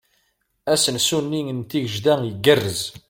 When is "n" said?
1.57-1.59